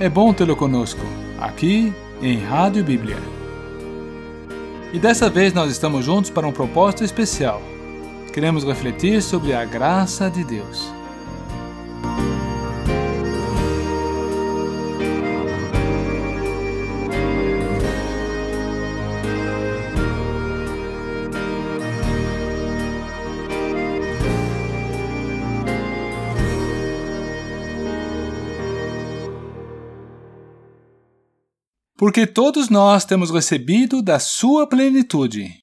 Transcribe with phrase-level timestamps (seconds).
[0.00, 1.00] é bom tê-lo conosco,
[1.40, 3.16] aqui em Rádio Bíblia.
[4.92, 7.60] E dessa vez nós estamos juntos para um propósito especial.
[8.32, 10.97] Queremos refletir sobre a graça de Deus.
[31.98, 35.60] Porque todos nós temos recebido da sua plenitude,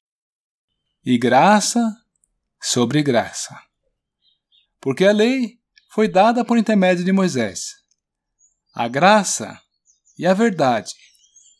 [1.02, 1.80] e graça
[2.60, 3.58] sobre graça.
[4.78, 7.76] Porque a lei foi dada por intermédio de Moisés.
[8.74, 9.58] A graça
[10.18, 10.92] e a verdade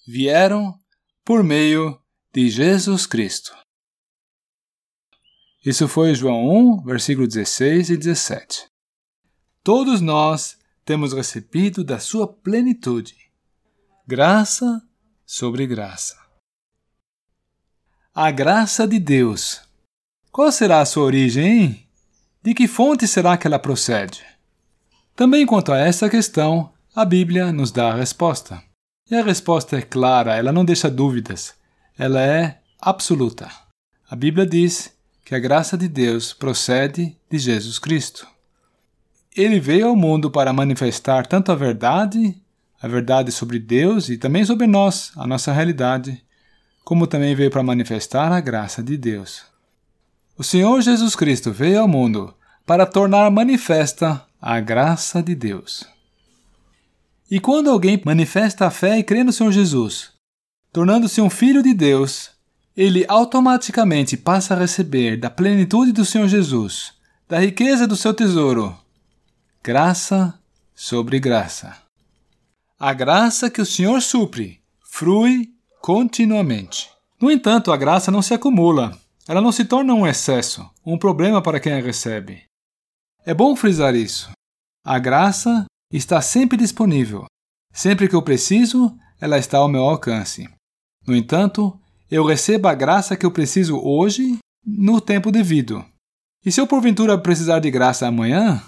[0.06, 0.78] vieram
[1.24, 1.98] por meio
[2.30, 3.56] de Jesus Cristo.
[5.64, 8.68] Isso foi João 1, versículo 16 e 17.
[9.64, 13.25] Todos nós temos recebido da sua plenitude
[14.08, 14.80] graça
[15.26, 16.16] sobre graça.
[18.14, 19.60] A graça de Deus.
[20.30, 21.88] Qual será a sua origem, hein?
[22.40, 24.24] De que fonte será que ela procede?
[25.16, 28.62] Também quanto a essa questão, a Bíblia nos dá a resposta.
[29.10, 31.54] E a resposta é clara, ela não deixa dúvidas,
[31.98, 33.50] ela é absoluta.
[34.08, 38.24] A Bíblia diz que a graça de Deus procede de Jesus Cristo.
[39.36, 42.40] Ele veio ao mundo para manifestar tanto a verdade
[42.80, 46.22] a verdade sobre Deus e também sobre nós, a nossa realidade,
[46.84, 49.42] como também veio para manifestar a graça de Deus.
[50.38, 52.34] O Senhor Jesus Cristo veio ao mundo
[52.66, 55.84] para tornar manifesta a graça de Deus.
[57.30, 60.10] E quando alguém manifesta a fé e crê no Senhor Jesus,
[60.72, 62.30] tornando-se um filho de Deus,
[62.76, 66.92] ele automaticamente passa a receber da plenitude do Senhor Jesus,
[67.28, 68.76] da riqueza do seu tesouro,
[69.62, 70.38] graça
[70.74, 71.85] sobre graça.
[72.78, 75.48] A graça que o Senhor supre frui
[75.80, 76.90] continuamente.
[77.18, 78.94] No entanto, a graça não se acumula.
[79.26, 82.42] Ela não se torna um excesso, um problema para quem a recebe.
[83.24, 84.30] É bom frisar isso.
[84.84, 87.24] A graça está sempre disponível.
[87.72, 90.46] Sempre que eu preciso, ela está ao meu alcance.
[91.06, 95.82] No entanto, eu recebo a graça que eu preciso hoje, no tempo devido.
[96.44, 98.62] E se eu porventura precisar de graça amanhã,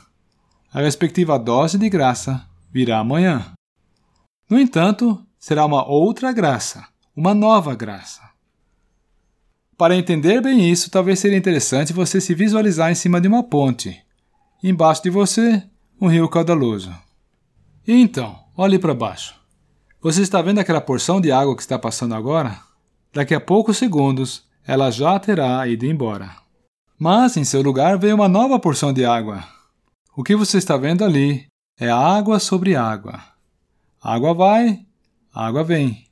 [0.72, 2.42] a respectiva dose de graça
[2.72, 3.52] virá amanhã.
[4.48, 8.22] No entanto, será uma outra graça, uma nova graça.
[9.76, 14.02] Para entender bem isso, talvez seria interessante você se visualizar em cima de uma ponte.
[14.62, 15.62] Embaixo de você,
[16.00, 16.92] um rio caudaloso.
[17.86, 19.34] E então, olhe para baixo.
[20.00, 22.58] Você está vendo aquela porção de água que está passando agora?
[23.12, 26.34] Daqui a poucos segundos, ela já terá ido embora.
[26.98, 29.44] Mas em seu lugar veio uma nova porção de água.
[30.16, 31.46] O que você está vendo ali
[31.78, 33.37] é água sobre água.
[34.00, 34.86] Água vai,
[35.32, 36.06] água vem.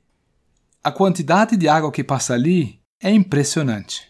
[0.83, 4.07] A quantidade de água que passa ali é impressionante.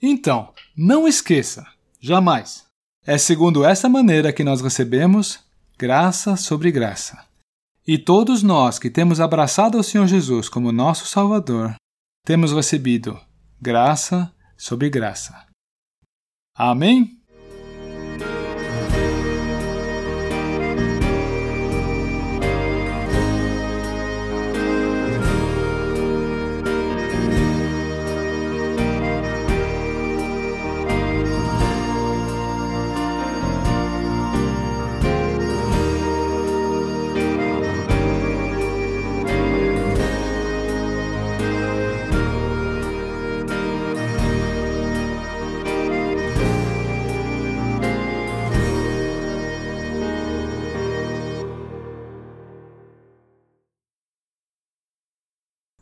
[0.00, 1.66] Então, não esqueça,
[2.00, 2.64] jamais.
[3.04, 5.40] É segundo essa maneira que nós recebemos
[5.78, 7.24] graça sobre graça.
[7.86, 11.74] E todos nós que temos abraçado o Senhor Jesus como nosso Salvador,
[12.24, 13.20] temos recebido
[13.60, 15.46] graça sobre graça.
[16.54, 17.21] Amém?
[41.42, 41.81] Bye.